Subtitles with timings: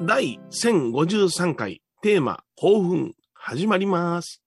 [0.08, 4.42] 第1053回テーマ興奮始まります。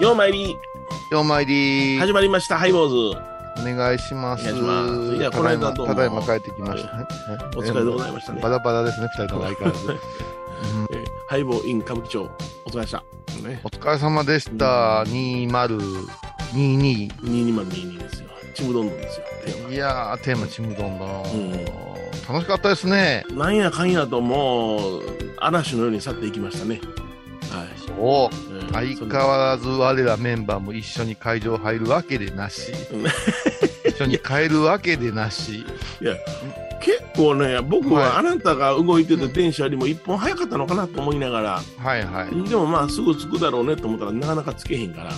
[0.00, 0.54] ようまいり
[1.10, 3.18] ようまいり始まりましたハイボーズ
[3.56, 4.52] お願いします。
[4.52, 6.98] お願いしますいやただいまこの間ただいま帰ってきました。
[6.98, 7.06] ね
[7.56, 10.00] お疲れでございましたねバラバラですね、二人とも相変わらず。
[11.28, 12.30] ハイボーイン歌舞伎町
[12.64, 13.04] お疲れでした。
[13.48, 15.04] ね、お疲れ様でした。
[15.04, 16.06] 2022。
[16.54, 18.28] 2222ですよ。
[18.54, 19.70] ちむどんどんですよ。
[19.70, 21.08] いやー、テーマちむどんどん。
[21.08, 21.64] ん
[22.28, 23.24] 楽しかったですね。
[23.30, 25.02] なんやかんやともう
[25.38, 26.80] 嵐のように去っていきましたね。
[27.50, 27.68] はい。
[27.98, 32.72] おえー相変わらず我らメンバーも一緒に会場入るわけでなし。
[32.92, 33.04] うん
[33.86, 35.64] 一緒に帰るわけでなし。
[36.00, 36.16] いや
[36.80, 42.48] 結構ね僕ははあなたが動いてた電車よりも一本早かったのかなと思いながら、はいはい。
[42.48, 45.16] でもまあすぐ着くだろうねと思ったらなかなかつけへんから、うん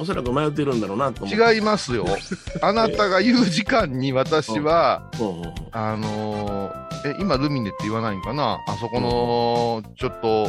[0.00, 1.26] おそらく迷ってるんだろうなと。
[1.26, 2.06] 違いますよ。
[2.62, 5.02] あなたが言う時間に私は、
[5.72, 8.60] あのーえ、今ルミネって言わないんかな？
[8.68, 10.48] あそこの、ちょっと、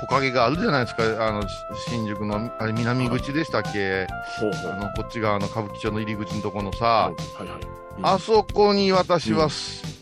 [0.00, 1.02] 木陰があるじゃないですか。
[1.26, 1.48] あの、し
[1.88, 4.06] 新宿の、あれ、南口でしたっけ？
[4.42, 7.48] あの、こっち側の歌舞伎町の入り口のとこのさ、はいはい。
[7.98, 9.50] うんあそこに私は、うん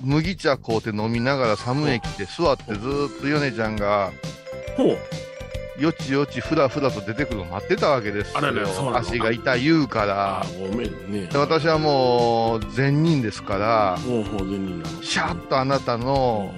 [0.04, 4.12] 麦茶買うて飲みながら寒い駅で座ってずーっとヨネちゃんが、
[4.76, 4.98] ほ
[5.78, 8.94] うよちよちふらふらと出てくるのを待ってたわけですよ。
[8.94, 10.44] 足が痛い言うからあ。
[10.60, 11.26] ごめんね。
[11.26, 15.02] で私はもう、善人ですから、ほうほう全人なの。
[15.02, 16.52] シャーッとあなたの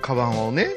[0.00, 0.68] カバンをね、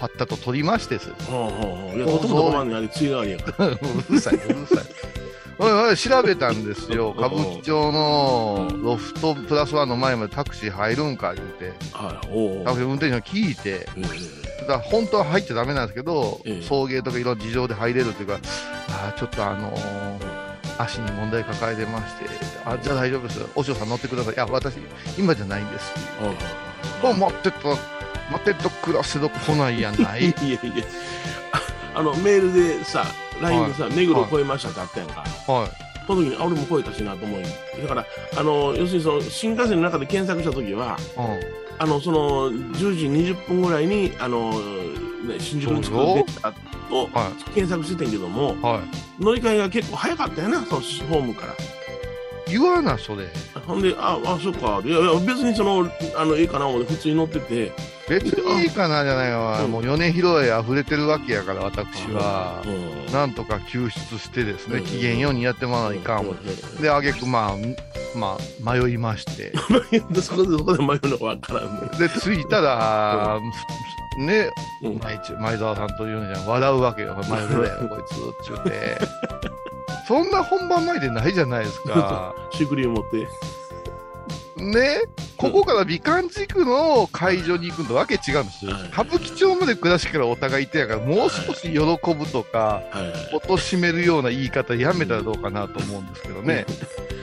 [0.00, 1.10] パッタと取りましてす。
[1.26, 3.66] ほうほうほういや、男とこまんねあれ、ついがわりやから。
[3.66, 3.78] う
[4.10, 4.84] るさい、うるさい。
[5.60, 7.12] おいおい、調べたんですよ。
[7.16, 14.02] 歌舞伎町のロフトプラスワンの前までタクシー入るんか言うて、はい、おうタクシー運転手に聞いて、え
[14.62, 18.38] だから本当は入っちゃダメなんですけど、ええ送迎とかいろんな事情で入れるっていうか、
[18.88, 20.40] ああ、ちょっとあのー
[20.78, 22.24] 足に問題抱えてまして、
[22.64, 23.40] あ、じゃあ大丈夫です。
[23.54, 24.34] お嬢さん乗ってください。
[24.34, 24.76] いや、私、
[25.18, 25.92] 今じゃないんです。
[26.22, 27.58] えもう待ってた、
[28.30, 30.22] 待ってと暮らせど来ないやない。
[30.24, 30.60] いやいや
[31.52, 33.04] ああの、メールでさ、
[33.40, 35.20] LINE でさ、目黒超えましたってあったやんか。
[35.20, 35.90] はい。
[36.06, 37.46] その時に、あ、俺も超えたしなと思うよ
[37.82, 41.40] だから、あの、要するにその、新幹線の中で検索した時は、うん。
[41.78, 46.54] あの、その、10時20分ぐらいに、あの、ね、新宿に着く電車
[46.90, 48.62] をは検索してんけども、い。
[48.62, 48.80] は
[49.20, 49.22] い。
[49.22, 51.54] 乗り換えが結構早かったよな、そのホームから。
[52.48, 53.28] 言わな、それ。
[53.66, 54.82] ほんで、あ、あ、そっか。
[54.84, 57.72] いやいや、別にその、あの、ええかな思って普通に乗ってて。
[58.10, 59.62] 別にいいかなじゃないわ。
[59.62, 62.60] うんもう米広へ溢れてるわけやから、私は。
[62.66, 66.34] うんなんとか救出してですね、うん機嫌ようにやってもらわないかんわ。
[66.80, 69.52] で、あげく、まあ、まあ、迷いまして。
[70.10, 71.90] で そこで、そこで迷うのわからんね。
[71.98, 73.38] で、着いたら、
[74.18, 74.50] ね、
[74.82, 75.00] うん
[75.40, 77.16] 前澤さんというのじゃん笑うわけよ。
[77.16, 78.98] 迷うだよ、 こいつ、ちゅうて。
[80.08, 82.34] そんな本番前でないじゃないですか。
[82.52, 83.28] シュークリーム持って。
[84.56, 85.00] ね、
[85.40, 88.82] ここから美観地区の会場に行くのとわけ違うんですよはい。
[88.88, 93.58] 歌舞伎町まで暮らしからお互いいてやから、もう少し喜ぶとか、はい。
[93.58, 96.66] しめるような言い方やめたらどうかなと思うんですけどね。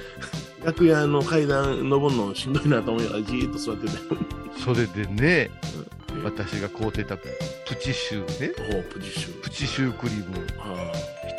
[0.66, 3.94] 楽屋の階段登るのしんどいなと思いながらじーっと座ってて。
[4.64, 7.30] それでね、うん私が買うてたプ
[7.80, 8.50] チシューね、
[8.90, 9.94] プチシュー。
[9.94, 10.94] クリーム、は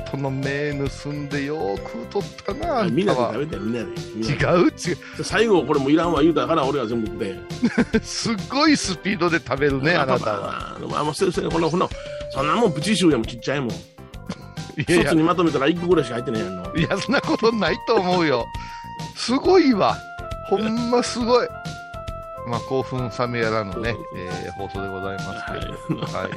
[0.08, 3.20] 人の目盗んでよーく取ったな、みんなで。
[3.20, 3.90] 食べてみんなで。
[3.90, 5.24] 違う違う。
[5.24, 8.00] 最後、これもういらんわ言うたから俺は全部食って。
[8.02, 10.40] すっごいスピードで食べるね、あなたは。
[10.40, 10.78] は。
[10.90, 11.50] まあ、もう捨てる捨てる。
[11.52, 11.88] この、この、
[12.30, 13.70] そんなもんプチシューやもんちっちゃいもん。
[14.78, 16.76] 一つにまとめたら1個ぐらいしか入ってないやんの。
[16.76, 18.46] いや、そんなことないと思うよ。
[19.16, 19.96] すごいわ。
[20.48, 21.48] ほんますごい。
[22.46, 26.00] まあ、興奮冷めやらぬね、えー放送でございますけれども。
[26.00, 26.32] はいはい。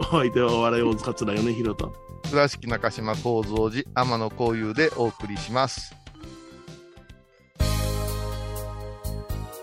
[0.00, 1.92] お相手はお笑い大塚つら米広と。
[2.32, 5.94] 倉敷中島幸三寺天野幸雄でお送りします。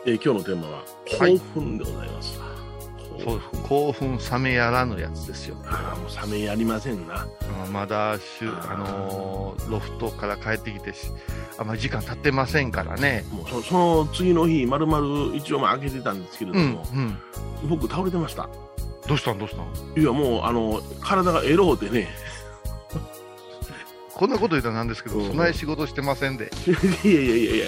[0.06, 0.83] えー今日のテーマは
[1.19, 2.45] はい興奮でございますわ。
[3.24, 5.57] そう興奮冷めやらぬやつですよ。
[5.66, 7.25] ああ、もう冷めやりませんな。
[7.63, 11.07] あまだしゅ、あのーロフトから帰ってきてし、
[11.57, 13.25] あんまり時間経ってませんからね。
[13.31, 17.18] もうそその次の日、まるまる一応まあ開けてたんですけれどうん、も、うん。
[17.68, 18.48] 僕倒れてました。
[19.07, 19.39] どうしたん？
[19.39, 20.00] どうしたん？
[20.00, 22.07] いや、もう、あの、体がエロうてね、
[24.19, 26.51] こんなこと言ったらなんですけど、うんそない仕事してませんで。
[26.68, 27.66] いやいやいやいや、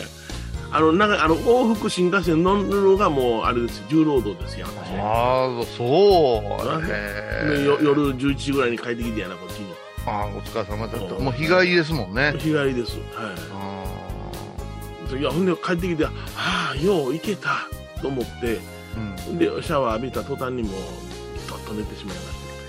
[0.69, 4.99] あの、なんか、あの、往復新幹線乗るのがもう、あれです、重労働ですよ、私ね。
[4.99, 6.81] ああ、そう。
[6.81, 9.73] ねへーでよ夜11時ぐらいに帰ってきてやな、こっちに。
[10.05, 11.15] ああ、お疲れ様だった。
[11.15, 12.33] うんもう日帰りですもんね。
[12.37, 12.97] 日帰りです。
[13.15, 13.33] は
[15.09, 15.19] あい。
[15.21, 17.65] いや、ほんで帰ってきて、ああ、よう行けた
[18.01, 18.59] と思って、
[18.97, 19.37] あ、うん。
[19.37, 20.81] で、シャワー浴びた途端にもう、
[21.49, 22.25] どっと寝てしまいまし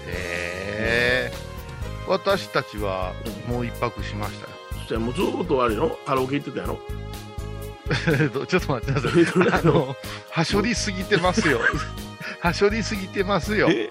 [0.06, 1.51] へえ。
[2.08, 3.12] 私たちは
[3.46, 4.48] もう一泊しましたよ。
[4.70, 4.74] た。
[4.76, 6.78] そしたらもうずーっとあれよ、カラオケ行ってたやろ？
[8.20, 9.60] えっとちょっと待ってください。
[9.60, 9.96] あの、
[10.30, 11.60] はしょりすぎてますよ。
[12.40, 13.68] はしょりすぎてますよ。
[13.70, 13.88] え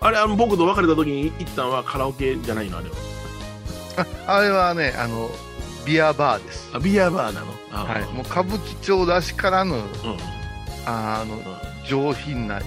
[0.00, 2.94] あれ、あの僕と別れた時に行ったのはカラオケじゃないのあれは？
[4.26, 5.30] ああれはね、あの、
[5.86, 6.70] ビアバーです。
[6.74, 7.46] あ、ビアバーなの？
[7.72, 8.02] あはい。
[8.12, 9.80] もう歌舞伎町らしからぬ、うん。
[9.80, 9.88] うん。
[10.86, 11.44] あの、うん
[11.86, 12.60] 上品な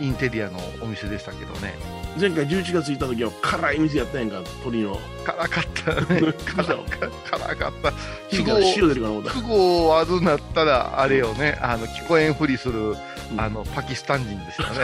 [0.00, 1.74] インテリアのお店でしたけどね。
[2.18, 4.98] 前回11月行った時は辛い店やったやんか、鳥の。
[5.24, 6.20] 辛かったね。
[6.44, 6.74] 辛か
[7.30, 7.92] 辛かった。
[8.28, 9.30] 火から塩出るかな思った。
[9.30, 12.96] 不合あるなったら、あれよね、あの、聞こえんふりする、
[13.34, 14.74] んあの、パキスタン人ですよね。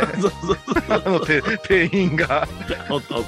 [0.89, 2.47] あの、て店員が。
[2.91, 3.25] おったおっ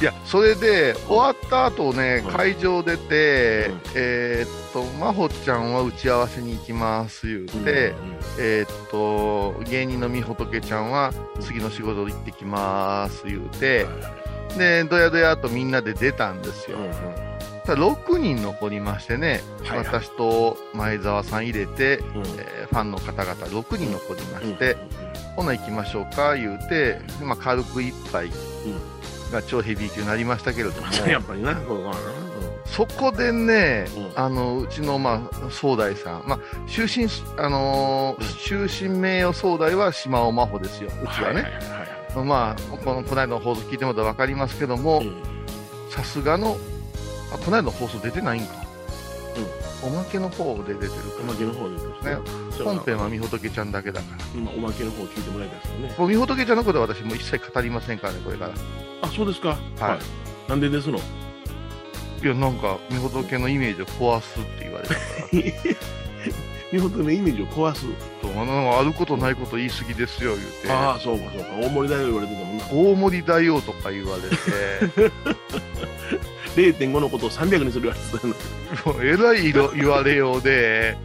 [0.00, 3.80] いや、それで、終わった後ねうん、会場出て、うん。
[3.94, 7.58] えーっと、まほちゃんは打ち合わせに行きます言うた。
[7.58, 7.94] て、
[8.38, 13.86] えーっと、芸人のみほとけちゃんは、次の仕事行ってきます言うて、
[14.56, 16.78] で、どやどやとみんなで出たんですよ。
[16.78, 16.92] うんうん。
[17.66, 19.86] ただ6人残りましてね、はいはい。
[19.86, 22.06] 私と前澤さん入れて、うん。
[22.38, 24.76] えーファンの方々6人残りまうんして、
[25.34, 28.30] ほな行きましょうか言うて、まあ、軽く一杯
[29.30, 31.96] が超ヘビー級になりましたけれども、 やっぱりな、そうかな。
[32.66, 34.12] そこでね、うん。
[34.14, 36.38] あのうちの、まあ、総大さん、まあ、
[36.68, 41.34] 終身、あのー終身名誉総大は島尾真帆ですよ、うちはね。
[41.34, 41.52] はいはい
[42.14, 45.10] はいまあ、このこの間の放送聞いてもらったら分かりますけどもはい。、
[45.90, 46.56] さすがの、
[47.32, 48.54] あこの間の放送出てないんか、
[49.82, 52.64] おまけの方で出てるおまけの方でですね。
[52.64, 54.40] 本編はみほとけちゃんだけだから。
[54.40, 55.94] まあおまけの方聞いてもらいたいですよね。
[55.98, 58.52] もうみほとけちゃんのことは私もう一切語りませんからね、これから。
[59.02, 59.56] あ、そうですか。
[59.78, 59.98] はい
[60.48, 60.98] なんでですの？
[60.98, 65.40] いや、なんか、みほとけのイメージを壊すって言われたから。
[66.70, 67.86] 日本のイメージを壊す。
[68.22, 70.70] そうあのあることないこと言い過ぎですよ、言うて。
[70.70, 71.48] ああ、そうかそうか。
[71.60, 72.64] 大盛りだよ言われてたもんな。
[72.70, 75.10] 大盛り大王とか言われて、
[76.56, 78.34] 0.5のことを300にする言われてたの。
[78.94, 80.96] もうえらい色言われようで、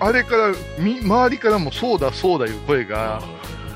[0.00, 3.22] あれからみ、周りからもそうだそうだいう声が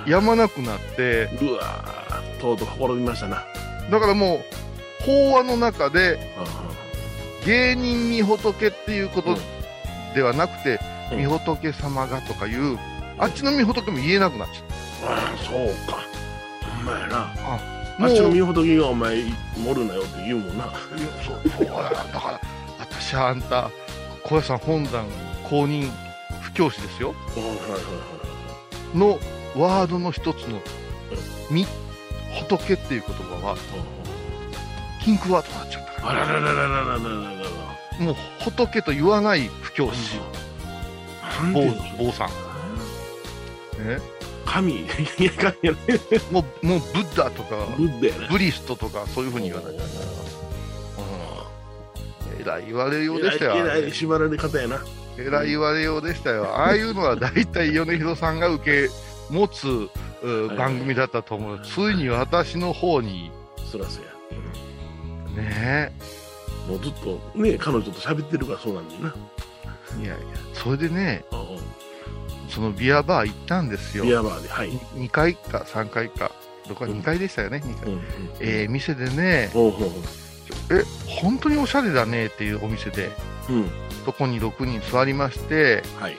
[0.06, 3.44] やまなくなって、うわーとうとう滅びましたな。
[3.90, 6.44] だからもう、法話の中で、あ
[7.46, 9.36] 芸人みほとけっていうこと
[10.14, 10.78] ではなくて、
[11.12, 12.78] うんみほとけ様がとかいう、
[13.18, 14.64] あっちのみほとけも言えなくなっちゃっ
[15.02, 16.04] あそうか。
[16.76, 17.34] ほんまやな。
[17.34, 17.79] た。
[18.00, 19.22] あっちの身ほどきがお前
[19.56, 20.64] 盛るなよって言うもんな。
[21.24, 22.40] そうそうだだから、
[22.78, 23.70] 私はあんた、
[24.24, 25.04] 小屋さん本山
[25.44, 25.90] 公認
[26.40, 27.08] 布教師ですよ。
[27.08, 28.10] はいはいはい
[28.94, 29.18] の
[29.56, 30.60] ワードの一つの、
[31.50, 31.66] み、
[32.32, 33.56] 仏っていう言葉は、
[35.02, 37.40] キンクワードになっちゃったかあらららららららららら。
[37.98, 38.04] ら。
[38.04, 40.18] もう仏と言わない布教師、
[41.98, 42.28] 坊さん。
[43.86, 43.98] ね、
[44.50, 44.72] 神。
[44.80, 45.78] いや神やね
[46.32, 49.74] もう、もうブッダとか、ブッダやねブリストとか、そういうふうに言わない。
[49.74, 49.80] うん。
[52.40, 53.56] えらい言われようでしたよ。
[53.56, 54.82] えらい縛られ方やな。
[55.18, 56.46] えらい言われようでしたよ。
[56.46, 58.92] ああいうのは大体米広さんが受け
[59.30, 59.88] 持つ
[60.58, 61.60] 番組だったと思う。
[61.60, 63.30] ついに私の方に、
[63.70, 64.10] そらそうや。
[65.42, 65.92] ね
[66.66, 69.14] もうずっとね彼女と喋ってるからそうなんだよな。
[70.00, 71.49] え、いやいや、それでね、うん
[72.50, 74.04] そのビアバー行ったんですよ。
[74.04, 76.30] ビアバーではい、2回か3回か、
[76.68, 77.88] どこか2回でしたよね、2回。
[77.88, 78.02] うんうん、
[78.40, 79.94] えー店でね、おうほうほ
[80.70, 83.10] え、本当におしゃれだねっていうお店で、
[83.48, 83.70] ううん。
[84.04, 86.16] そこに6人座りまして、はい。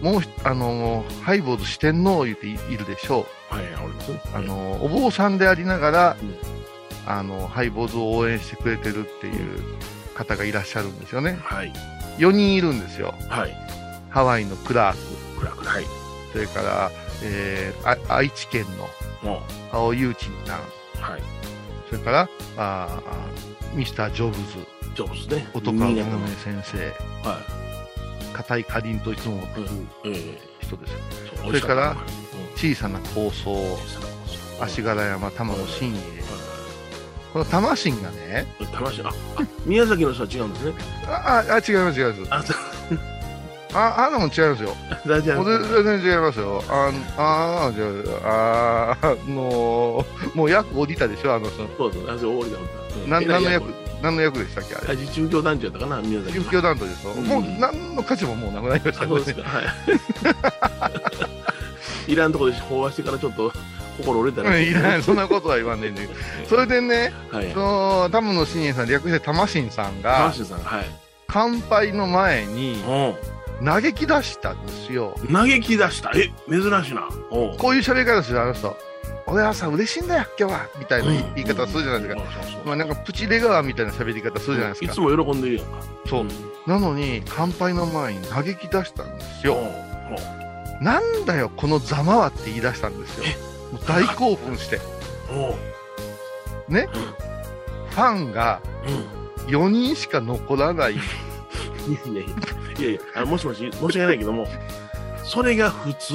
[0.00, 4.10] もうひ、あのーハイボーズ四天王言っていいるでしょはい俺です。
[4.12, 4.20] う。
[4.34, 6.34] あのーお坊さんでありながら、うん。
[7.06, 9.62] あのーハイボーズを応援してくれてるっていう
[10.14, 11.38] 方がいらっしゃるんですよね。
[11.42, 11.72] はい。
[12.18, 13.14] 4人いるんですよ。
[13.28, 13.56] はい。
[14.10, 14.98] ハワイのクラーク、
[15.42, 15.84] 暗くはい。
[16.32, 16.90] それから、
[17.22, 18.88] えーあ愛知県の
[19.30, 20.62] も青ゆうちんさん、う
[21.00, 21.22] はい。
[21.90, 24.42] それから、あーミスター・ジョブズ、
[24.94, 25.48] ジョブズね。
[25.54, 27.38] 音川新潟の百音先生、は
[28.32, 29.88] 硬いかりんといつも持ってい、くうん。
[30.04, 30.40] ええ。
[30.62, 30.92] 人です。
[30.92, 30.98] よ。
[31.36, 31.96] そうそれから
[32.56, 33.78] 小さな構想、
[34.60, 35.96] 足柄山、玉野新栄。
[35.96, 36.02] は
[37.32, 39.12] この玉新がね、い魂ああ
[39.64, 40.72] 宮崎の人は違うんですね。
[41.08, 42.52] あ、あ、あ違います、違います。
[43.74, 44.76] ああ、あんなもん違いますよ。
[45.06, 46.62] 全然違いますよ。
[46.68, 51.66] あ、あー、違う、あー、もう、もう役降りたでしょ、あの人。
[51.78, 52.66] そうですねあそう終わり
[53.06, 53.64] たなうん何の役、
[54.02, 54.92] 何の役でしたっけ、あれ。
[54.92, 57.10] あ中京団地やったかな宮崎宗教団体でしょ。
[57.12, 59.34] うんもう、何の価値ももうなくなりましたねあそうです。
[59.34, 59.60] かは
[62.08, 63.52] いいらんとこで飽和してからちょっと
[63.98, 66.08] 心折れたらいらない、そんなことは言わねえんで。
[66.48, 70.84] それでね、はいその、タムの新円さん、略してタマシンさん川が、島さんはい
[71.34, 73.14] 乾杯の前にう
[73.64, 75.14] 嘆き出したんですよ。
[75.28, 78.76] ん嘆き出したえ珍しいなこういう喋り方するあの人。
[79.26, 80.68] 俺はさ、嬉しいんだよ、今日は。
[80.78, 82.22] みたいな言い方するじゃないですか。
[82.64, 84.92] まあなんかプチレガーみたいな喋り方するじゃないですか。
[84.92, 86.26] いつも喜んでるやんかそう。
[86.66, 89.56] なのに、乾杯の前に嘆き出したんですよ。
[90.80, 93.24] なんだよ、このざまはって言い出したんですよ。
[93.72, 94.80] もう大興奮して。
[96.68, 96.88] ね、
[97.90, 100.96] ファンがうん4人しか残らない。
[101.88, 104.46] いやいやいやいやあのもしもし申し訳ないけども
[105.24, 106.14] それが普通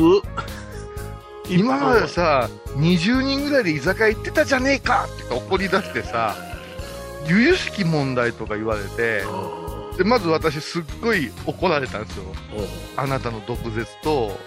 [1.50, 6.36] 今までさ、20人ぐらいで居酒屋行ってたじゃねえかって怒り出してさ、
[7.26, 9.24] 由々しき問題とか言われて、
[9.98, 12.26] で、まず私すっごい怒られたんですよ。
[12.98, 14.38] あなたの毒舌と、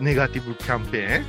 [0.00, 1.24] ネガティブキャンペーン。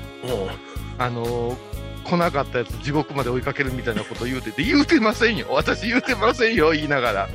[0.98, 1.58] あのー
[2.04, 5.46] 来なかったやつ地獄まで追いかけるみたいなこと言うてて、言うてませんよ。
[5.52, 7.30] 私言うてませんよ、言いながら。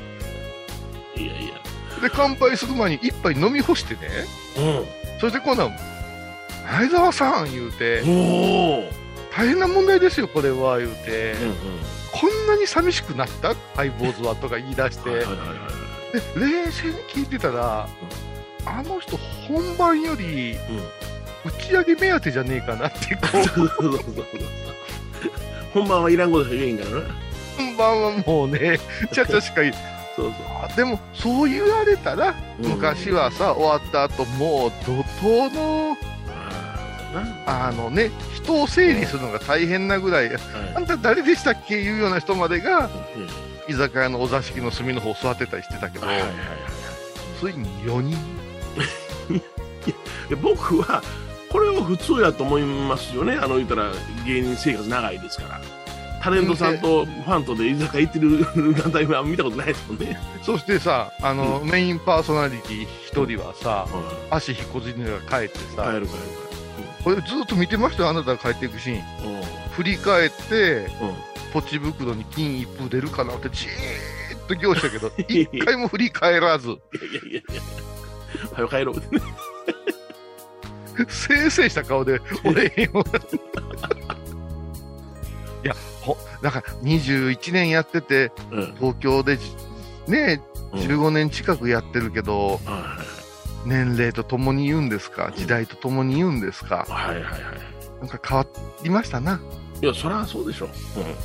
[2.01, 4.01] で、乾杯する前に一杯飲み干してね。
[4.57, 5.71] うそれで今度は、
[6.79, 8.89] 相沢さん言うて、んおお
[9.35, 11.33] 大変な問題ですよ、これは、言うて。
[11.33, 11.55] うんうん
[12.09, 13.53] こんなに寂しくなった？
[13.75, 17.87] ハイボーズはとか言い出して、はいはいはいはいで冷静に聞いてたら、
[18.65, 20.55] あの人本番より
[21.45, 23.99] 打ち上げ目当てじゃねえかなって、こう、
[25.73, 27.01] 本番はいらんことしか言えへんからな。
[27.57, 28.79] 本番はもうね、
[29.11, 29.61] ちゃちゃしか
[30.23, 30.45] 言そう。
[30.63, 35.97] あでも、そう言われたら、そう昔はさ、終わった後、もう怒涛の、
[37.45, 37.71] ああ。
[37.71, 40.29] のね、人を整理するのが大変なぐらい、
[40.75, 41.79] あんた誰でしたっけ？
[41.81, 43.73] いうような人までが、うん。
[43.73, 46.07] 居酒屋のお座敷の隅の方座ってたりしてたけど、
[47.39, 48.17] ついに4人。
[50.29, 51.01] で僕は
[51.49, 53.33] これを普通やと思いますよね。
[53.41, 53.91] あの言ったら
[54.25, 55.61] 芸人生活長いですから
[56.27, 66.19] タレントさんとファンとで居酒屋行ってる団体は見たことないですもんね、そしてさ、あの、メインパーソナリティ一人はさ、は足引っこずりながら帰ってい、さ、帰る帰る
[67.01, 69.01] これずっと見てましたよ、あなたが帰っていくシーン。
[69.71, 71.51] 振り返って、うん。
[71.53, 76.79] ポチ袋に金一封出るかなってじーっと凝したけど、 一回も振り返らず、いやい
[77.13, 77.39] やいや。
[77.39, 77.61] いや
[78.53, 79.01] 早く帰ろう。
[81.07, 82.69] せいせいした顔で、俺、
[86.41, 88.75] だから21年やってて、うん。
[88.75, 89.55] 東京でじ、
[90.07, 90.41] ね、
[90.73, 90.79] うん。
[90.79, 93.17] 15年近くやってるけど、はい
[93.67, 97.41] 年齢とともに言うんですか、時代とともに言うんですか、はいはいはいはい。
[97.99, 98.47] なんか変わ
[98.83, 99.41] りましたな。
[99.81, 101.03] いやそりゃそうでしょ、うん。
[101.03, 101.15] うん、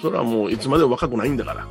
[0.00, 1.66] それはもういつまでも若くないんだから、い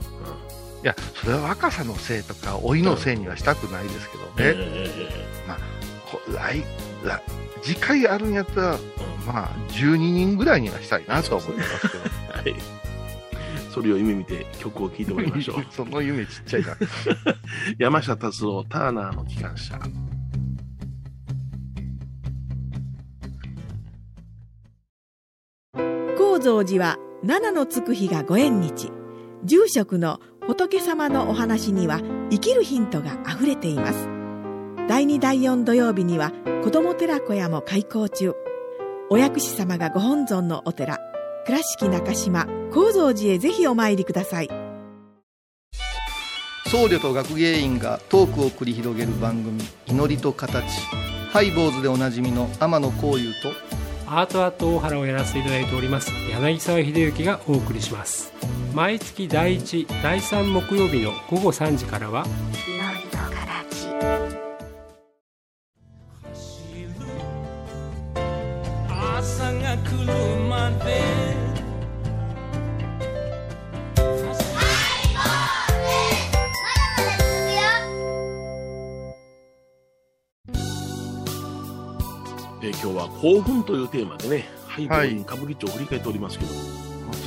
[0.84, 4.32] や、それは若さのせいとか、老いのせいにはしたくないですけどね。
[4.38, 5.12] え
[6.12, 6.64] こ来、
[7.04, 7.22] 来
[7.64, 12.00] 次回あるんやったら、えまあ、12人ぐらいにはしたいなと思いますけど。
[12.00, 12.82] はい。
[13.72, 15.66] それを夢見て曲を聴いてもらいましょう。
[15.72, 16.76] その夢ちっちゃいな。
[17.80, 19.80] 山下達郎ターナーの機関車。
[26.18, 28.92] 高蔵寺は七のつく日がご縁日。
[29.44, 32.00] 住職の仏様のお話には
[32.30, 34.10] 生きるヒントがあふれています。
[34.88, 36.32] 第2第4土曜日には
[36.64, 38.36] 子ども寺小屋も開校中
[39.14, 40.98] お薬師様がご本尊のお寺
[41.46, 44.50] 倉敷中島・高蔵寺へぜひお参りください。
[46.68, 50.64] 僧侶と学芸員がトークを繰り広げる番組「祈りと形」
[51.30, 53.52] ハイボーズでおなじみの天野幸雄と
[54.08, 58.32] アートアート大原をやらせていただいております柳沢秀幸がお送りします。
[58.74, 62.26] 毎月第1第3木曜日の午後3時からは
[83.04, 86.52] は興奮というテーマでね、ハイボはいール歌舞伎町を振り返っておりますけど、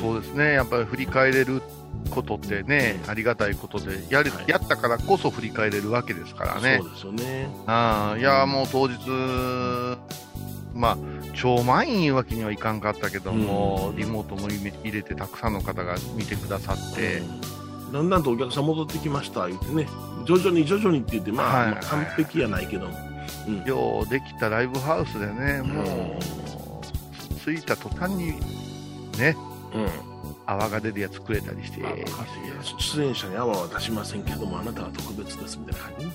[0.01, 0.53] そうですね。
[0.53, 1.63] やっぱり振り返れる
[2.11, 4.45] ことってね、ありがたいことで、やる、はい。
[4.47, 6.81] やったからこそ振り返れるわけですからね。
[6.83, 6.91] そう。
[6.91, 7.49] ですよね。
[7.67, 8.99] ああ、いや、もう当日、
[10.75, 10.99] まあ、
[11.35, 17.23] 超満員いうわけにはいかんかったけども、リモートも入れてたくさんの方が見てくださって、
[17.93, 19.87] だんだんとお客さん戻ってきました言ってね、
[20.25, 21.71] 徐々に徐々にって言って、まあ、はい。
[21.73, 22.89] まあ完璧やないけど、
[23.47, 23.65] うん。
[23.65, 25.67] ようできたライブハウスでね、ん。
[25.67, 25.85] もう、
[27.45, 28.33] 着いた途端に、
[29.19, 29.37] ね、
[29.75, 29.89] うん。
[30.47, 31.81] 泡が出るやつくれたりして、
[32.79, 36.07] 出演者に泡は出しませんけども、あなたは特別ですみたいな感じ？
[36.07, 36.13] ね。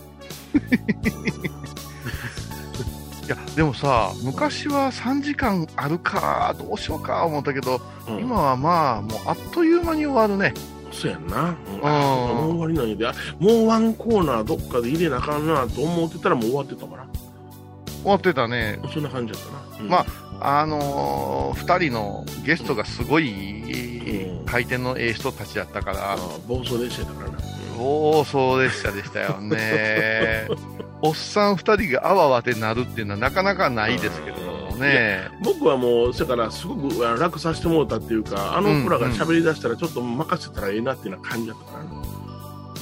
[3.26, 8.20] いや、でもさ、昔は3時間あるか、どうしようか思ったけど、うん。
[8.20, 10.54] 今はまあ、もうあっという間に終わるね。
[11.00, 11.56] そうやんな。
[11.68, 13.08] うん、んあもう終わりなんやで。
[13.08, 17.08] あもうワンコーナーどっかで入れなあかんなと思ってたらもう終わってたか
[18.02, 18.80] 終わってたね。
[18.84, 18.90] ら。
[18.90, 19.80] そんな感じだったな。
[19.80, 20.06] うんま
[20.42, 27.38] あのー、2人のゲストがすごいうん回転のええ人たちだったからあ、暴走列車だからな。
[27.78, 30.48] 暴走列車でしたよね。
[31.02, 35.30] おっさん2人があわわってなるっていうのはなかなかないですけれどもね。
[35.44, 42.10] 僕はもう、それからすごく楽させてもらったっていうか、あの子らが喋り出したらちょっと任せたらええなっていうような感じだったからな。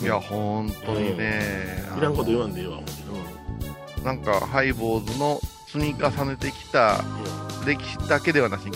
[0.01, 1.83] いや、本当にね。
[1.97, 3.07] いらんこと言わんでええわ、思って
[4.03, 7.03] なんか、ハイボーズの積み重ねてきた
[7.65, 8.71] 歴史だけではなしに、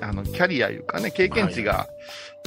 [0.00, 1.88] あの、キャリアいうかね、経験値が、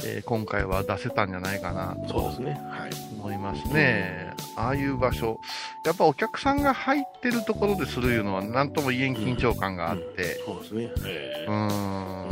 [0.04, 2.52] えー今回は出せたんじゃないかなうんそうですね。
[2.70, 2.90] はい。
[3.18, 4.34] 思いますね。
[4.56, 5.38] ああいう場所、
[5.84, 10.90] やっぱお客さんが入ってるところでするいうのは、なんとも言えん緊張感があって、そうですね。
[11.06, 12.28] えうーん。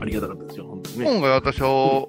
[0.00, 1.04] ありがたかったですよ、本当にね。
[1.06, 2.06] 今回私は、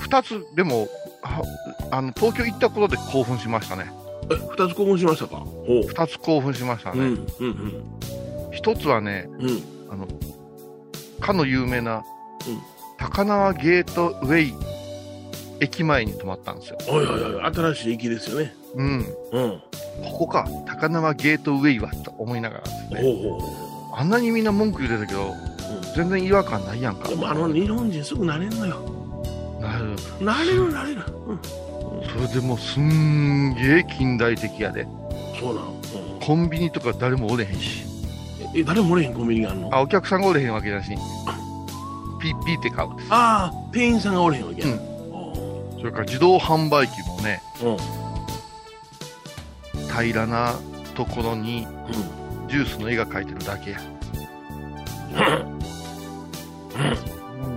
[0.00, 0.88] 二つ、でも、
[1.22, 1.42] は
[1.90, 3.90] あの、東京行ったことで興奮しましたね。
[4.30, 5.36] え、二つ興奮しましたか？
[5.36, 5.88] ほう。
[5.88, 7.20] 二つ興奮しましたうん、ね。
[7.40, 7.84] うん、
[8.52, 9.48] 一つはね、うん。
[9.48, 9.62] うん。
[9.90, 10.06] あの、
[11.20, 12.04] かの有名な、
[12.48, 12.73] うん
[13.04, 14.54] 高輪ゲートウェイ
[15.60, 16.78] 駅前に泊まったんですよ。
[16.88, 18.54] おいおいおい、新しい駅ですよね。
[18.74, 18.88] うん。
[19.32, 19.62] うん。
[20.02, 23.02] ここか、高輪ゲートウェイはと思いながらですね。
[23.02, 25.34] ほうほうほあんなにみんな文句言ってたけど、
[25.94, 27.06] 全然違和感ないやんか。
[27.06, 27.10] う。
[27.10, 28.80] でもあの日本人すぐ慣れんのよ。
[29.60, 31.02] なる慣れる慣れる。
[31.26, 31.40] うん。
[32.08, 34.86] それでもうすんげえ近代的やで。
[35.38, 35.68] そうなの。
[35.68, 35.74] うん
[36.24, 37.84] コンビニとか誰もおれへんし。
[38.54, 39.68] え、誰もおれへんコンビニがあんの？
[39.74, 40.92] ああ、お客さんがおれへんわけだし、
[42.24, 43.08] ピッピーって買うんです。
[43.10, 44.68] あー、店員さんがおれへんわけや。
[44.68, 44.74] うん
[45.12, 47.78] おそれから自動販売機もね、ーうん。
[49.88, 50.54] 平らな
[50.94, 52.48] ところにうん。
[52.48, 53.80] ジュースの絵が描いてるだけや。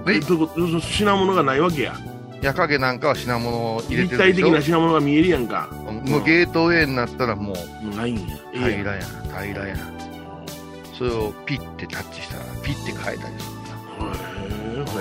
[0.05, 1.95] え、どういうこと品物がないわけや。
[2.41, 4.51] 矢影なんかは品物を入れて立体的るでしょ？
[4.53, 5.69] な品物が見えるやんか。
[6.05, 8.21] もうゲートウェイになったらもうないんや。
[8.53, 9.05] ええ平らや
[9.45, 9.77] 平らや
[10.97, 13.56] それをピッてタッチしたらピッて変えたりする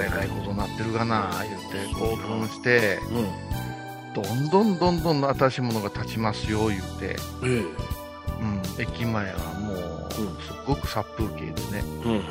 [0.00, 3.56] へえらいことになってるかな言って興奮してうん。
[4.14, 7.96] どんどんどんどん新しいものが立ちますよ言って、ええ
[8.40, 12.22] うん、駅前はもうすっごく殺風景でねうんうんうん。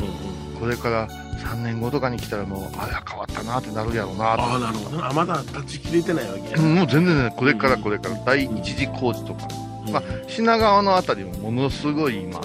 [0.60, 5.10] これから3年後とかに来たらもうあら変わったなってなるやろうなとああ、なるほどな。
[5.10, 6.58] あ、まだ立ち切れてないわけや。
[6.58, 9.47] うんもう全然ねこれからこれから第一次工事とか、
[9.86, 12.41] うんまあ、品川のあたりもものすごい今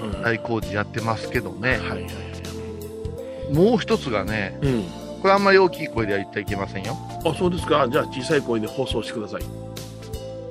[0.00, 2.10] うん大工事やってますけどね、はいはいはい。
[3.52, 4.84] もう一つがねうん。
[5.22, 7.88] これあんまり大きい声では言ってはいけませんよあ、そうですか。
[7.90, 9.42] じゃあ小さい声で放送してください。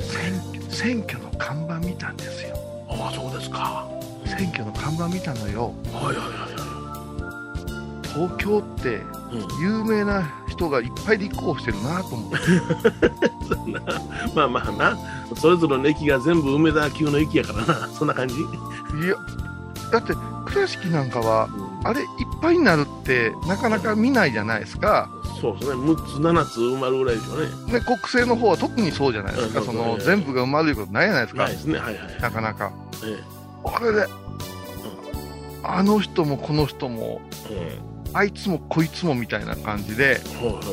[0.02, 2.56] 選挙選挙の看板見たんですよ
[2.90, 3.88] ああ、そうですか。
[4.26, 6.26] 選挙の看板見たのよはいはいはい
[6.56, 9.02] は東京って。
[9.60, 12.38] 有名な人がいっぱい立候補してるなと思って
[13.50, 13.82] そうな
[14.36, 14.98] まあまあな。
[15.36, 17.88] それぞれの駅が全部梅田級の駅やからな。
[17.88, 18.36] そんな感じ？
[18.36, 18.38] い
[19.08, 19.16] や
[19.92, 20.14] だって
[20.46, 21.48] 倉敷なんかは
[21.84, 22.08] あれいっ
[22.42, 25.10] ぱいになるってなかなか見ないじゃないですか
[25.42, 25.82] そうですね。
[25.82, 27.48] 6つ、7つ埋まるぐらいでしょうね。
[27.74, 31.80] で国政の方は特にそうじゃないですか、うんそのうん全部が埋まることないじゃないですか、ないですね。
[31.80, 32.22] はいはい。
[32.22, 32.72] なかなか。
[33.04, 33.22] え
[33.66, 34.08] あれで、
[35.64, 37.80] あの人もこの人も、え。
[38.14, 40.46] あいつもこいつもみたいな感じで、うん。
[40.46, 40.66] はいはい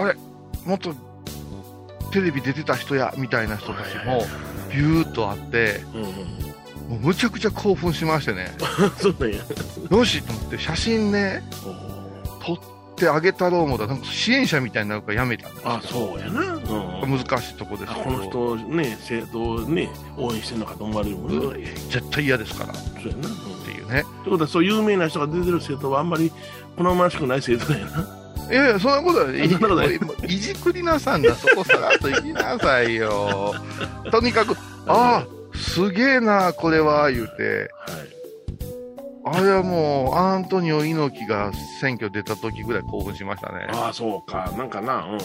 [0.00, 0.08] はい。
[0.08, 0.18] あれ、
[0.64, 0.94] もっと
[2.12, 4.24] テレビ出てた人やみたいな人たちも
[4.70, 6.51] ビューっとあって、うんうん。
[6.92, 8.54] もうむちゃくちゃ興奮しましてね、
[9.00, 9.36] そうなんや。
[9.90, 11.42] よしと思って、写真ね、
[12.44, 12.58] 撮っ
[12.96, 16.40] てあげたろうもだ、なんか支援者みたいになるからやめたあ、そうやな。
[16.52, 17.18] うん。
[17.18, 21.36] 難しいとこですあけど、この人ね、政党をね、応援してんのかと思われるもんね。
[21.36, 23.28] うん絶対嫌ですからっそうやな。
[23.28, 24.04] うんていうね。
[24.24, 26.30] ということは、そう有名な人が出てる政党はあんまり
[26.76, 28.06] 好ましくない政党だよな。
[28.50, 29.32] いやいや、そんなことは
[30.28, 33.54] いじくりなさんだ、そこさらっと行きなさいよ。
[34.10, 34.54] とにかく、
[34.86, 37.70] ああ、すげえな、これは、言うて、
[39.24, 39.36] はい。
[39.36, 43.66] あれはもう、アントニオ猪木が選挙出た時ぐらい興奮しましたね。
[43.72, 44.52] ああ、そうか。
[44.56, 45.06] なんかな。
[45.06, 45.18] うん。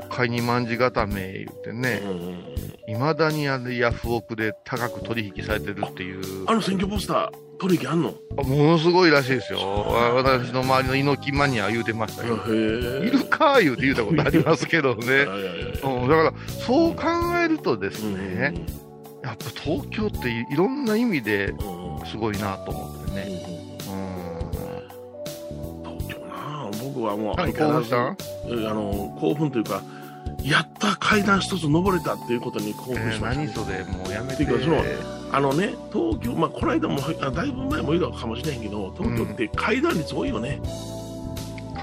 [0.00, 2.44] 国会に卍固め言ってねう、んうん
[2.86, 8.12] いまだにあれヤフオクで高く取引されてるっていう、あの選挙ポスター、取引あんの？
[8.36, 9.58] ものすごいらしいですよ。
[10.16, 12.36] 私の周りの猪木マニアは言うてましたよ。
[12.46, 15.06] いるか言うて言うたことありますけどね。
[15.06, 15.34] いやいやい
[15.82, 16.32] やうん、だから、
[16.66, 17.02] そう考
[17.42, 18.52] えるとですうんね、
[19.24, 23.22] やっぱ東京っていいろんな意味でうんうんすごいなと思ってね。
[23.80, 23.90] う
[25.82, 28.16] 東京な僕はもう何相変わらず興
[28.62, 29.82] えあの興奮というか
[30.42, 32.96] やった階段一つ登れたっていうことに興ん。
[32.96, 34.44] えー奮しました、何それ、もうやめて。
[34.44, 34.82] っていうかその
[35.32, 40.60] あのね、東京、まあ、この間も、あだいぶ前も言うたかもしれんけど、東京って階段率多いよね。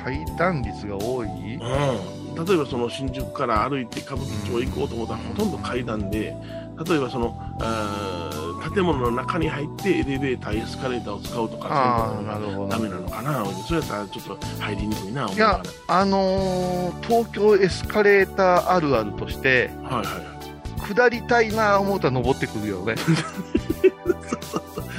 [0.03, 1.27] 階段率が多い？
[1.27, 2.45] うん。
[2.45, 6.33] 例えばその新宿から歩いて歌舞伎町行こうと思ったら、ほとんど階段で、
[6.87, 7.37] 例えばその、
[8.73, 13.45] 建物の中に入ってエレベーター、エスカレーターを使うとか、そういうことなるほどがダメなのかな。
[13.67, 19.97] そうやったらちょっと入りにくいな、思いやあのー東京エスカレーターあるあるとしてら。
[19.97, 20.15] はいはい。
[20.93, 22.95] 下りたいな思うたら登ってくるよね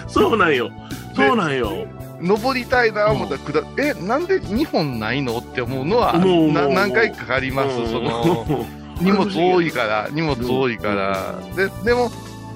[0.08, 0.70] そうなんよ。
[1.14, 1.86] そうなんよ。
[2.20, 5.38] 登りたいな思ったら下る、えなんで2本ないの？
[5.38, 8.64] って思うのは何回かあります、うんその
[9.02, 12.10] 荷物多いから荷物多いから、ででも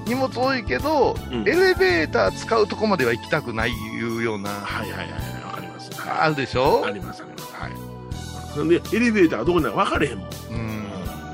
[0.05, 5.89] 荷物多いけど、うんエレベーター使うとこまでは行きたくないいうようなはいはいはいはい、わかります。
[6.01, 6.83] あるでしょ？
[6.85, 7.53] ありますあります。
[7.53, 8.69] はい。
[8.69, 10.27] で、エレベーターがどこにあるか分かれへんもん。
[10.51, 10.83] うん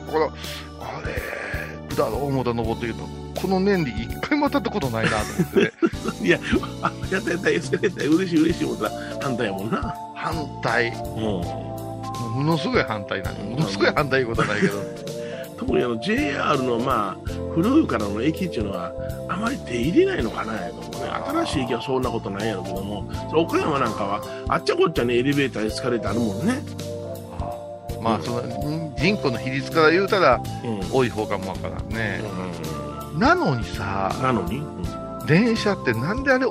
[0.08, 3.04] だからあれ下ろう思うたら登ってると
[3.40, 5.72] この年で一回も当たったことないなと思ってね
[6.28, 6.40] いや、
[6.82, 9.96] あやったやった、エスカレーター嬉しい嬉しい思ったら反対やもんな。
[10.16, 11.73] 反対うん。
[12.20, 14.74] ものすごい反対なんでものすごい反対いうことはないけど。
[15.56, 18.92] 特にあの JR のまあ古いからの駅っていうのは
[19.30, 21.10] あまり手入れないのかなやと思うね。
[21.46, 26.62] 新しい駅はそんなことないやろうけども岡山なんかはあっちゃこっちゃねエレベーターエスカレーターあるもんね、
[28.02, 30.92] まあそのん人口の比率から言うたらうん。
[30.92, 32.22] 多い方かもわからんね、
[33.16, 35.26] うなのにさん、なのに、うん。
[35.28, 36.46] 電車ってなんであれ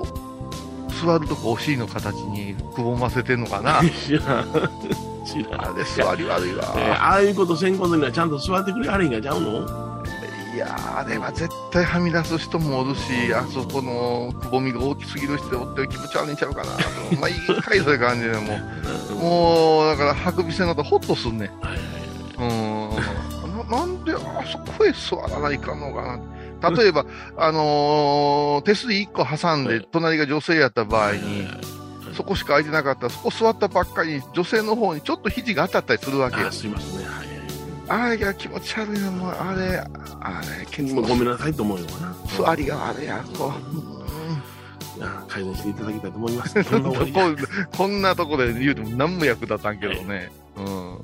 [1.05, 3.81] 座るとこお尻の形にくぼませてんのかな？
[5.33, 10.03] 知らん知らんあれ座り悪いわ、えーああいうことせんことにはちゃんと座ってくれはれんがちゃうの？
[10.55, 16.81] いやーあれは絶対はみ出す人もおるしあそこのくぼみが大きすぎる人おって気持ち悪いんちゃうかなと。
[17.19, 18.41] 毎回そういう感じでも
[19.13, 21.49] うもうだからハクビ線のとホッとすんねん。
[21.49, 23.71] うーん。
[23.71, 26.19] ななんであそこへ座らないかんのか
[26.63, 26.71] な。
[26.71, 27.07] 例えば、
[27.39, 29.89] あのー手すり1個挟んで、はい。
[29.91, 31.82] 隣が女性やった場合に、はい
[32.23, 33.09] そこしか空いてなかった。
[33.09, 36.47] ら、そこ座ったばっかりに、女性の方にちょっと肘が当たったりするわけよ。
[36.47, 36.53] あ。
[36.53, 37.05] すいませんね。
[37.05, 37.17] はい。
[37.17, 37.33] はい
[37.89, 39.77] あれが気持ち悪いな、もう、あれ、
[40.21, 42.15] あれ、ケツもうのごめんなさいと思うよな。
[42.39, 43.53] 座りが悪いや、こ
[44.97, 44.99] う。
[44.99, 46.57] いや改善していただきたいと思います。
[46.61, 47.37] うんこんな
[47.77, 50.31] こんなとこで言うても何も役立たんけどね。
[50.57, 50.99] うん。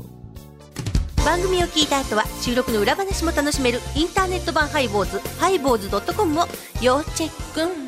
[1.24, 6.46] 番組を聞いた後は収録の裏話も楽しめるインターネット版ハイボーズハイボーズドットコムを
[6.81, 7.88] 要チェック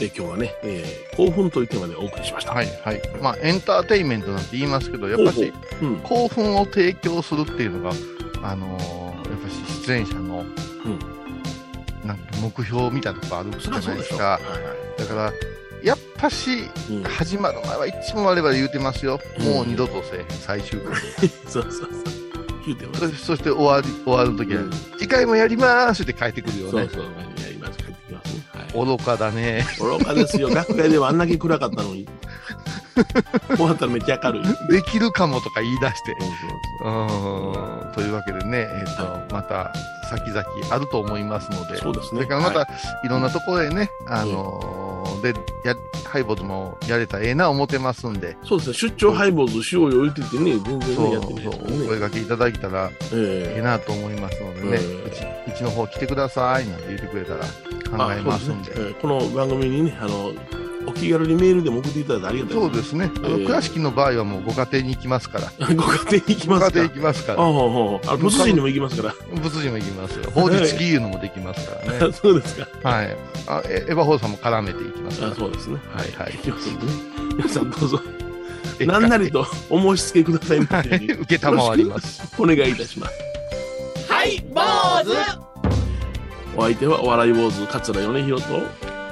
[0.00, 3.00] え今日はね、えー興奮というテーマでお送りしましたはいはい。
[3.22, 7.92] まあ、エンターテインメントなんて言いますけど、やっぱし、ほうん興奮を提供するっていうのが、
[8.42, 10.44] あのーやっぱし出演者の、
[12.04, 14.38] なんか目標みたいなとこあるじゃないですか。
[14.98, 15.32] だから、
[15.82, 16.64] やっぱし、
[17.04, 19.18] 始まる前はいつも我々言うてますよ。
[19.40, 20.94] もう二度とせえへん、最終回。
[21.48, 21.90] そうそうそう。
[22.66, 23.16] 言うてます。
[23.24, 24.62] そして終わり、終わるときは、
[24.98, 26.70] 次回もやりますって帰ってくるよね。
[26.72, 27.04] そうそう、
[28.84, 29.64] 愚かだね。
[29.80, 30.50] 愚かですよ。
[30.50, 32.06] 楽屋ではあんだけ暗かったのに。
[33.56, 34.44] 終わったらめっちゃ明るい。
[34.70, 36.16] できるかもとか言い出して。
[36.84, 37.92] うん。
[37.94, 39.72] というわけでね、えっ、と、また、
[40.10, 41.76] 先々あると思いますので。
[41.78, 42.66] そうですねれからまた、、は
[43.04, 44.85] いろんなところでね、あのー
[45.22, 48.36] で、や、ハイボーズもやれたらええな思ってますんで。
[48.44, 51.64] そうですね、出張ハイボーズしようよ言っててね、全然ね、やってないですね。
[51.64, 58.70] お声掛けいただけたら、えええなと思いますのでね、えうち、うちの方来てくださいなんて言ってくれたら考えますんで。
[58.70, 60.32] ですねえーこの番組にね、あの、
[60.86, 63.10] お気軽にメールでも送っていただいてありがたいそうですね。
[63.16, 65.52] あの、えー倉敷の場合はもうご家庭に行きますから。
[65.74, 67.40] ご家庭に行きますかご家庭行きますから。
[67.40, 69.14] あああああ仏人にも行きますから。
[69.40, 70.30] 仏人も行きますよ。
[70.34, 72.12] 法律儀いうのもできますからね。
[72.22, 72.66] そうですか。
[72.82, 73.16] はい。
[73.46, 75.32] あえエヴァホーさんも絡めていきますから。
[75.32, 75.78] あそうですね。
[75.92, 76.38] はいはい。
[77.36, 78.00] 皆さんどうぞ、
[78.80, 80.88] 何なりとお申し付けくださいませ。
[80.96, 82.22] 受けたまわります。
[82.38, 83.14] お願いいたします。
[84.08, 84.60] はい、坊
[85.04, 85.46] 主
[86.56, 88.60] お相手はお笑い坊主、桂米広と、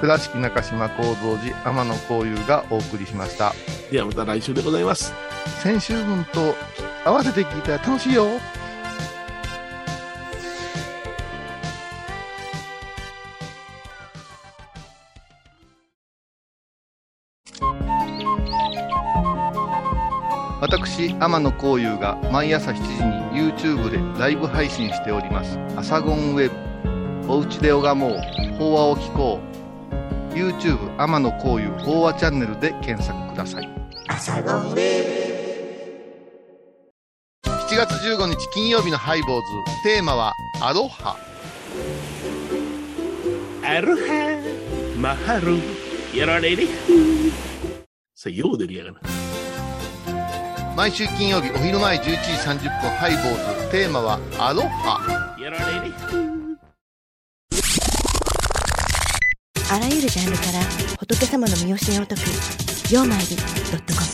[0.01, 3.53] 倉敷中島幸三寺天野幸雄がお送りしました。
[3.91, 5.13] ではまた来週でございます。
[5.63, 6.55] 先週分と
[7.05, 8.25] 合わせて聞いたら楽しいよ。
[20.61, 26.55] 私天野幸雄が毎朝7時に YouTube でライブ配信しております「アサゴンウェブ」
[27.31, 28.45] 「おうちで拝もう。
[28.57, 29.54] 法話を聞こう」
[30.35, 33.69] YouTube 天野幸雄法話チャンネルで検索ください。
[34.09, 34.75] 7
[37.77, 39.47] 月15日金曜日のハイボーズ。
[39.83, 41.15] テーマはアロハ。
[43.63, 44.41] アロハ。
[44.97, 45.57] マハル
[46.17, 46.67] やられれ
[48.13, 48.99] さあよう出るやがな。
[50.75, 52.09] 毎週金曜日お昼前11時
[52.67, 53.71] 30分ハイボーズ。
[53.71, 55.37] テーマはアロハ。
[55.41, 55.95] やられれ
[59.71, 60.59] あらゆるジャンルから
[60.99, 62.21] 仏様の身教えを解く
[62.93, 63.41] 「曜マイルド
[63.77, 64.05] ットコム」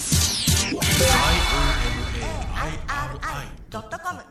[3.69, 4.30] ドットコム